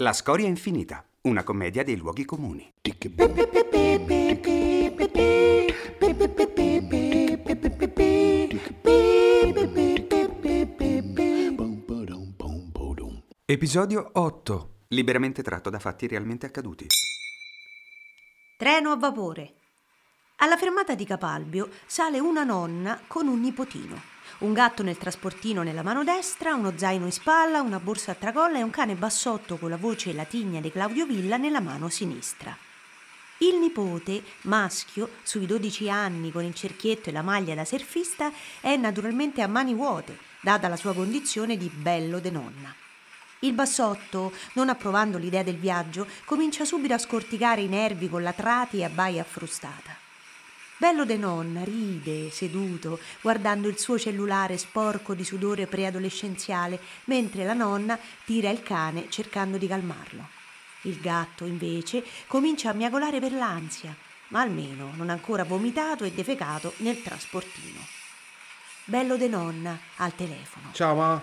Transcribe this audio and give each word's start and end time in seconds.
La 0.00 0.12
storia 0.12 0.46
infinita, 0.46 1.02
una 1.22 1.42
commedia 1.42 1.82
dei 1.82 1.96
luoghi 1.96 2.26
comuni. 2.26 2.70
Episodio 13.46 14.10
8. 14.12 14.70
Liberamente 14.88 15.42
tratto 15.42 15.70
da 15.70 15.78
fatti 15.78 16.06
realmente 16.06 16.44
accaduti. 16.44 16.86
Treno 18.58 18.90
a 18.90 18.96
vapore. 18.96 19.55
Alla 20.38 20.58
fermata 20.58 20.94
di 20.94 21.06
Capalbio 21.06 21.70
sale 21.86 22.18
una 22.18 22.44
nonna 22.44 23.00
con 23.06 23.26
un 23.26 23.40
nipotino. 23.40 23.98
Un 24.40 24.52
gatto 24.52 24.82
nel 24.82 24.98
trasportino 24.98 25.62
nella 25.62 25.82
mano 25.82 26.04
destra, 26.04 26.52
uno 26.52 26.74
zaino 26.76 27.06
in 27.06 27.12
spalla, 27.12 27.62
una 27.62 27.80
borsa 27.80 28.10
a 28.10 28.16
tracolla 28.16 28.58
e 28.58 28.62
un 28.62 28.68
cane 28.68 28.96
bassotto 28.96 29.56
con 29.56 29.70
la 29.70 29.78
voce 29.78 30.12
latigna 30.12 30.60
di 30.60 30.70
Claudio 30.70 31.06
Villa 31.06 31.38
nella 31.38 31.60
mano 31.60 31.88
sinistra. 31.88 32.54
Il 33.38 33.56
nipote, 33.56 34.22
maschio, 34.42 35.08
sui 35.22 35.46
12 35.46 35.88
anni 35.88 36.30
con 36.30 36.44
il 36.44 36.54
cerchietto 36.54 37.08
e 37.08 37.12
la 37.12 37.22
maglia 37.22 37.54
da 37.54 37.64
surfista, 37.64 38.30
è 38.60 38.76
naturalmente 38.76 39.40
a 39.40 39.46
mani 39.46 39.72
vuote, 39.72 40.18
data 40.42 40.68
la 40.68 40.76
sua 40.76 40.92
condizione 40.92 41.56
di 41.56 41.70
bello 41.74 42.20
de 42.20 42.30
nonna. 42.30 42.74
Il 43.38 43.54
bassotto, 43.54 44.32
non 44.52 44.68
approvando 44.68 45.16
l'idea 45.16 45.42
del 45.42 45.56
viaggio, 45.56 46.06
comincia 46.26 46.66
subito 46.66 46.92
a 46.92 46.98
scorticare 46.98 47.62
i 47.62 47.68
nervi 47.68 48.10
con 48.10 48.22
latrati 48.22 48.80
e 48.80 48.84
abbaia 48.84 49.24
frustata. 49.24 50.04
Bello 50.78 51.06
de 51.06 51.16
nonna 51.16 51.64
ride, 51.64 52.30
seduto, 52.30 52.98
guardando 53.22 53.66
il 53.66 53.78
suo 53.78 53.98
cellulare 53.98 54.58
sporco 54.58 55.14
di 55.14 55.24
sudore 55.24 55.66
preadolescenziale, 55.66 56.78
mentre 57.04 57.44
la 57.44 57.54
nonna 57.54 57.98
tira 58.26 58.50
il 58.50 58.62
cane 58.62 59.08
cercando 59.08 59.56
di 59.56 59.66
calmarlo. 59.66 60.28
Il 60.82 61.00
gatto, 61.00 61.46
invece, 61.46 62.04
comincia 62.26 62.68
a 62.68 62.74
miagolare 62.74 63.20
per 63.20 63.32
l'ansia, 63.32 63.96
ma 64.28 64.42
almeno 64.42 64.92
non 64.96 65.08
ha 65.08 65.14
ancora 65.14 65.44
vomitato 65.44 66.04
e 66.04 66.12
defecato 66.12 66.74
nel 66.78 67.00
trasportino. 67.00 67.80
Bello 68.84 69.16
de 69.16 69.28
nonna 69.28 69.78
al 69.96 70.14
telefono. 70.14 70.72
Ciao 70.72 70.94
ma. 70.94 71.22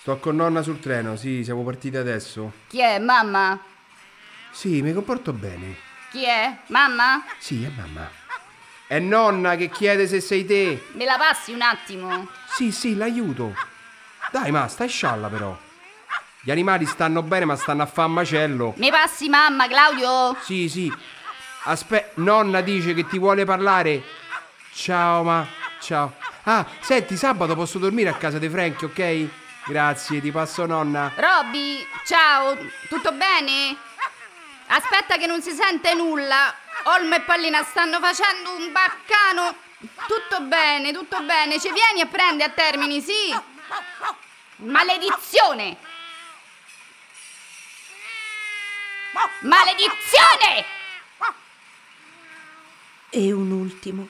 Sto 0.00 0.18
con 0.18 0.34
nonna 0.34 0.62
sul 0.62 0.80
treno, 0.80 1.14
sì, 1.14 1.44
siamo 1.44 1.62
partiti 1.62 1.96
adesso. 1.96 2.52
Chi 2.66 2.80
è? 2.80 2.98
Mamma? 2.98 3.60
Sì, 4.50 4.82
mi 4.82 4.92
comporto 4.92 5.32
bene. 5.32 5.76
Chi 6.10 6.24
è? 6.24 6.62
Mamma? 6.66 7.24
Sì, 7.38 7.62
è 7.62 7.68
mamma. 7.68 8.24
È 8.88 9.00
nonna 9.00 9.56
che 9.56 9.68
chiede 9.68 10.06
se 10.06 10.20
sei 10.20 10.46
te. 10.46 10.86
Me 10.92 11.04
la 11.04 11.16
passi 11.16 11.52
un 11.52 11.60
attimo? 11.60 12.28
Sì, 12.48 12.70
sì, 12.70 12.94
l'aiuto. 12.94 13.54
Dai, 14.30 14.52
ma 14.52 14.68
stai 14.68 14.88
scialla 14.88 15.28
però. 15.28 15.56
Gli 16.40 16.52
animali 16.52 16.86
stanno 16.86 17.22
bene, 17.22 17.46
ma 17.46 17.56
stanno 17.56 17.82
a 17.82 17.86
fare 17.86 18.08
macello. 18.08 18.74
Mi 18.76 18.90
passi 18.90 19.28
mamma, 19.28 19.66
Claudio? 19.66 20.36
Sì, 20.40 20.68
sì. 20.68 20.92
Aspetta, 21.64 22.20
nonna 22.22 22.60
dice 22.60 22.94
che 22.94 23.04
ti 23.06 23.18
vuole 23.18 23.44
parlare. 23.44 24.04
Ciao, 24.72 25.24
ma. 25.24 25.44
Ciao. 25.80 26.14
Ah, 26.44 26.64
senti, 26.78 27.16
sabato 27.16 27.56
posso 27.56 27.78
dormire 27.78 28.08
a 28.10 28.14
casa 28.14 28.38
di 28.38 28.48
Frank, 28.48 28.82
ok? 28.82 29.26
Grazie, 29.66 30.20
ti 30.20 30.30
passo 30.30 30.64
nonna. 30.64 31.10
Robby, 31.16 31.84
ciao, 32.04 32.56
tutto 32.88 33.10
bene? 33.10 33.76
Aspetta 34.68 35.16
che 35.16 35.26
non 35.26 35.42
si 35.42 35.50
sente 35.50 35.92
nulla. 35.94 36.54
Olmo 36.88 37.16
e 37.16 37.20
Pallina 37.22 37.64
stanno 37.64 37.98
facendo 37.98 38.54
un 38.54 38.70
baccano. 38.70 39.56
Tutto 40.06 40.40
bene, 40.42 40.92
tutto 40.92 41.20
bene. 41.22 41.58
Ci 41.58 41.72
vieni 41.72 42.00
a 42.00 42.06
prendere 42.06 42.50
a 42.50 42.54
termini, 42.54 43.00
sì? 43.00 43.34
Maledizione! 44.56 45.76
Maledizione! 49.40 50.64
E 53.10 53.32
un 53.32 53.50
ultimo, 53.50 54.08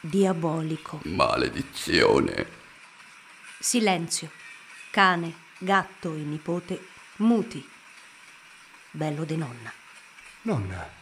diabolico. 0.00 1.00
Maledizione. 1.04 2.60
Silenzio. 3.60 4.30
Cane, 4.90 5.34
gatto 5.58 6.14
e 6.14 6.18
nipote 6.18 6.88
muti. 7.16 7.70
Bello 8.90 9.24
de 9.24 9.36
nonna. 9.36 9.72
Nonna, 10.42 11.00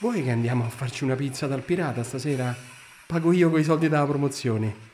vuoi 0.00 0.22
che 0.22 0.30
andiamo 0.30 0.64
a 0.64 0.68
farci 0.68 1.04
una 1.04 1.14
pizza 1.14 1.46
dal 1.46 1.62
pirata 1.62 2.02
stasera? 2.02 2.54
Pago 3.06 3.32
io 3.32 3.50
coi 3.50 3.62
soldi 3.62 3.88
della 3.88 4.06
promozione. 4.06 4.88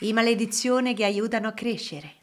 I 0.00 0.12
maledizione 0.12 0.92
che 0.92 1.04
aiutano 1.04 1.48
a 1.48 1.52
crescere. 1.52 2.18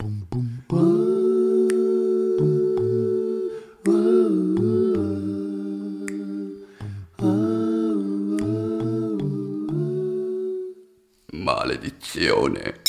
Maledizione. 11.32 12.82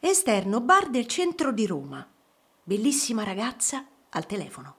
Esterno 0.00 0.60
bar 0.60 0.90
del 0.90 1.06
centro 1.06 1.50
di 1.50 1.66
Roma. 1.66 2.06
Bellissima 2.62 3.24
ragazza 3.24 3.84
al 4.10 4.26
telefono. 4.26 4.77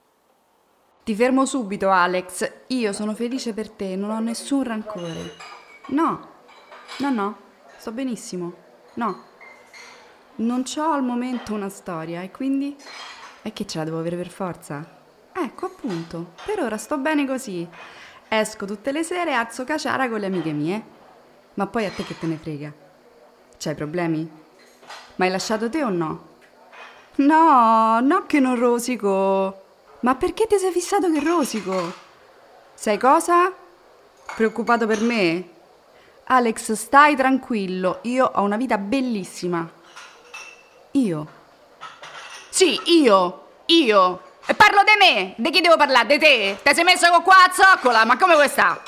Ti 1.09 1.15
fermo 1.15 1.47
subito, 1.47 1.89
Alex. 1.89 2.51
Io 2.67 2.93
sono 2.93 3.15
felice 3.15 3.51
per 3.51 3.71
te, 3.71 3.95
non 3.95 4.11
ho 4.11 4.19
nessun 4.19 4.61
rancore. 4.61 5.33
No, 5.87 6.27
no, 6.99 7.09
no, 7.09 7.37
sto 7.77 7.91
benissimo. 7.91 8.53
No. 8.93 9.23
Non 10.35 10.63
ho 10.77 10.91
al 10.91 11.01
momento 11.01 11.55
una 11.55 11.69
storia 11.69 12.21
e 12.21 12.29
quindi... 12.29 12.77
E 13.41 13.51
che 13.53 13.65
ce 13.65 13.79
la 13.79 13.85
devo 13.85 13.97
avere 13.97 14.17
per 14.17 14.29
forza? 14.29 14.85
Ecco, 15.33 15.65
appunto, 15.65 16.33
per 16.45 16.59
ora 16.59 16.77
sto 16.77 16.99
bene 16.99 17.25
così. 17.25 17.67
Esco 18.27 18.67
tutte 18.67 18.91
le 18.91 19.01
sere 19.01 19.31
e 19.31 19.33
alzo 19.33 19.63
caciara 19.63 20.07
con 20.09 20.19
le 20.19 20.27
amiche 20.27 20.51
mie. 20.51 20.83
Ma 21.55 21.65
poi 21.65 21.85
a 21.87 21.89
te 21.89 22.03
che 22.03 22.19
te 22.19 22.27
ne 22.27 22.37
frega? 22.37 22.71
C'hai 23.57 23.73
problemi? 23.73 24.29
Ma 25.15 25.25
hai 25.25 25.31
lasciato 25.31 25.71
te 25.71 25.83
o 25.83 25.89
no? 25.89 26.27
No, 27.15 27.99
no 27.99 28.25
che 28.27 28.39
non 28.39 28.59
rosico. 28.59 29.68
Ma 30.01 30.15
perché 30.15 30.47
ti 30.47 30.57
sei 30.57 30.71
fissato 30.71 31.11
che 31.11 31.19
rosico? 31.19 31.93
Sai 32.73 32.97
cosa? 32.97 33.53
Preoccupato 34.35 34.87
per 34.87 35.01
me? 35.01 35.49
Alex, 36.25 36.71
stai 36.73 37.15
tranquillo, 37.15 37.99
io 38.03 38.25
ho 38.25 38.41
una 38.43 38.55
vita 38.55 38.77
bellissima. 38.77 39.69
Io? 40.91 41.27
Sì, 42.49 42.79
io, 43.01 43.47
io. 43.65 44.21
E 44.45 44.53
parlo 44.53 44.83
di 44.83 44.91
me, 44.97 45.33
di 45.37 45.49
chi 45.49 45.59
devo 45.59 45.75
parlare? 45.75 46.07
Di 46.07 46.17
te? 46.17 46.59
Ti 46.63 46.73
sei 46.73 46.83
messo 46.83 47.09
con 47.11 47.21
qua 47.21 47.43
a 47.43 47.51
zoccola, 47.51 48.05
ma 48.05 48.17
come 48.17 48.35
vuoi 48.35 48.47
sta? 48.47 48.81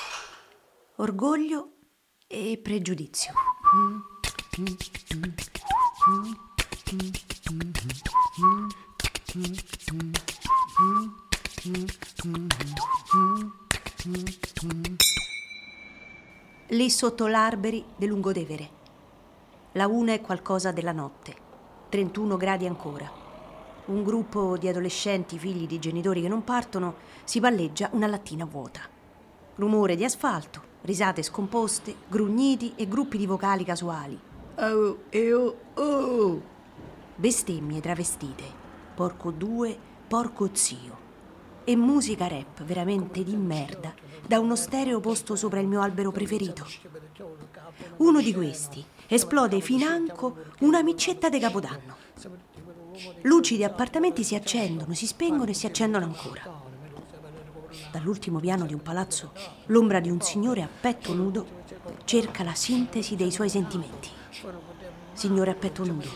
Orgoglio 0.96 1.72
e 2.28 2.60
pregiudizio. 2.64 3.34
Lì 16.70 16.90
sotto 16.90 17.28
l'arberi 17.28 17.86
del 17.96 18.10
Lungodevere. 18.10 18.70
La 19.74 19.86
una 19.88 20.14
è 20.14 20.22
qualcosa 20.22 20.72
della 20.72 20.92
notte. 20.92 21.36
31 21.90 22.36
gradi 22.36 22.66
ancora. 22.66 23.08
Un 23.86 24.04
gruppo 24.04 24.58
di 24.58 24.70
adolescenti 24.70 25.38
figli 25.38 25.68
di 25.68 25.78
genitori 25.78 26.22
che 26.22 26.28
non 26.28 26.44
partono 26.44 26.96
si 27.26 27.40
palleggia 27.40 27.90
una 27.92 28.08
lattina 28.08 28.46
vuota. 28.46 28.82
Rumore 29.56 29.96
di 29.96 30.04
asfalto, 30.04 30.62
risate 30.82 31.22
scomposte, 31.22 31.94
grugniti 32.08 32.74
e 32.76 32.88
gruppi 32.88 33.20
di 33.20 33.28
vocali 33.28 33.64
casuali. 33.64 34.20
Oh, 34.56 35.04
eh, 35.10 35.34
oh, 35.34 35.56
oh. 35.76 36.42
Bestemmie 37.16 37.82
travestite. 37.82 38.60
Porco 38.96 39.30
due, 39.30 39.90
porco 40.12 40.50
zio. 40.52 40.98
E 41.64 41.74
musica 41.78 42.28
rap 42.28 42.64
veramente 42.64 43.24
di 43.24 43.38
merda, 43.38 43.94
da 44.28 44.42
uno 44.42 44.58
stereo 44.58 45.00
posto 45.00 45.38
sopra 45.38 45.62
il 45.62 45.68
mio 45.68 45.80
albero 45.80 46.12
preferito. 46.12 46.68
Uno 48.00 48.20
di 48.20 48.34
questi 48.34 48.86
esplode 49.08 49.62
financo 49.62 50.36
una 50.60 50.84
micetta 50.84 51.30
di 51.30 51.40
capodanno. 51.40 51.96
Luci 53.22 53.56
di 53.56 53.64
appartamenti 53.64 54.26
si 54.26 54.36
accendono, 54.36 54.94
si 54.96 55.08
spengono 55.08 55.50
e 55.50 55.54
si 55.54 55.66
accendono 55.66 56.04
ancora. 56.04 56.62
Dall'ultimo 57.94 58.42
piano 58.42 58.66
di 58.66 58.74
un 58.74 58.82
palazzo, 58.82 59.32
l'ombra 59.68 60.02
di 60.02 60.10
un 60.10 60.20
signore 60.20 60.62
a 60.62 60.68
petto 60.68 61.14
nudo 61.14 61.64
cerca 62.04 62.44
la 62.44 62.54
sintesi 62.54 63.16
dei 63.16 63.32
suoi 63.32 63.48
sentimenti. 63.48 64.10
Signore 65.14 65.52
a 65.52 65.56
petto 65.56 65.86
nudo. 65.86 66.10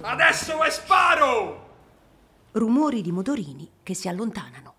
Adesso 0.00 0.56
ve 0.56 0.70
sparo! 0.70 1.69
rumori 2.52 3.00
di 3.00 3.12
motorini 3.12 3.70
che 3.82 3.94
si 3.94 4.08
allontanano. 4.08 4.74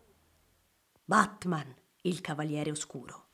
Batman, 1.06 1.74
il 2.02 2.20
cavaliere 2.20 2.72
oscuro. 2.72 3.28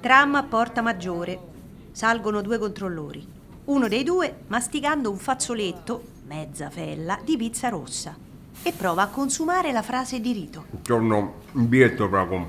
Tram 0.00 0.34
a 0.34 0.42
Porta 0.42 0.82
Maggiore. 0.82 1.50
Salgono 1.92 2.42
due 2.42 2.58
controllori. 2.58 3.26
Uno 3.64 3.88
dei 3.88 4.02
due 4.02 4.44
masticando 4.48 5.10
un 5.10 5.16
fazzoletto, 5.16 6.02
mezza 6.26 6.68
fella, 6.68 7.18
di 7.22 7.36
pizza 7.36 7.68
rossa 7.68 8.30
e 8.64 8.72
prova 8.72 9.02
a 9.02 9.08
consumare 9.08 9.72
la 9.72 9.82
frase 9.82 10.20
di 10.20 10.32
rito. 10.32 10.66
Giorno, 10.82 11.40
un 11.52 11.68
biglietto 11.68 12.08
proprio. 12.08 12.46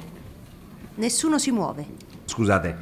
Nessuno 0.95 1.39
si 1.39 1.49
muove. 1.49 1.85
Scusate, 2.25 2.77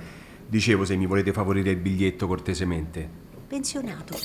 dicevo 0.47 0.83
se 0.83 0.97
mi 0.97 1.05
volete 1.05 1.31
favorire 1.31 1.71
il 1.71 1.77
biglietto 1.77 2.27
cortesemente. 2.27 3.09
Pensionato. 3.47 4.17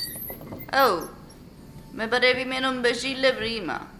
Oh, 0.73 1.09
mi 1.91 2.07
parevi 2.09 2.43
meno 2.43 2.69
imbecille 2.69 3.33
prima. 3.33 3.95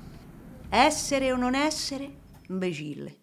Essere 0.69 1.31
o 1.31 1.37
non 1.37 1.55
essere? 1.55 2.11
Imbecille. 2.49 3.15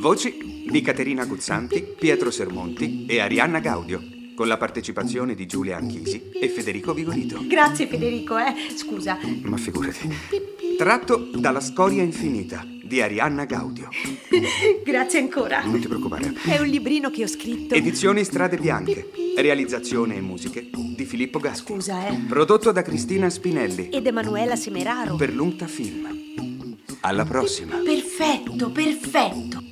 Voci 0.00 0.66
di 0.68 0.80
Caterina 0.82 1.24
Guzzanti, 1.24 1.94
Pietro 1.98 2.30
Sermonti 2.32 3.06
e 3.06 3.20
Arianna 3.20 3.60
Gaudio, 3.60 4.02
con 4.34 4.48
la 4.48 4.56
partecipazione 4.56 5.34
di 5.34 5.46
Giulia 5.46 5.76
Anchisi 5.76 6.30
e 6.32 6.48
Federico 6.48 6.92
Vigorito. 6.92 7.40
Grazie 7.46 7.86
Federico, 7.86 8.36
eh. 8.36 8.54
Scusa. 8.74 9.18
Ma 9.42 9.56
figurati. 9.56 10.10
Tratto 10.76 11.16
dalla 11.36 11.60
Storia 11.60 12.02
Infinita 12.02 12.66
di 12.82 13.00
Arianna 13.00 13.44
Gaudio. 13.44 13.88
Grazie 14.84 15.20
ancora. 15.20 15.62
Non 15.64 15.80
ti 15.80 15.86
preoccupare. 15.86 16.32
È 16.44 16.58
un 16.58 16.66
librino 16.66 17.10
che 17.10 17.22
ho 17.22 17.28
scritto. 17.28 17.74
Edizioni 17.74 18.24
Strade 18.24 18.56
Bianche. 18.56 19.10
Realizzazione 19.36 20.16
e 20.16 20.20
musiche 20.20 20.68
di 20.72 21.04
Filippo 21.04 21.38
Gaspi. 21.38 21.72
Scusa, 21.72 22.08
eh. 22.08 22.14
Prodotto 22.28 22.72
da 22.72 22.82
Cristina 22.82 23.30
Spinelli 23.30 23.88
Ed 23.90 24.06
Emanuela 24.06 24.56
Semeraro. 24.56 25.14
per 25.16 25.32
l'Unta 25.32 25.66
Film. 25.66 26.22
Alla 27.00 27.24
prossima. 27.24 27.76
Perfetto, 27.76 28.70
perfetto. 28.70 29.63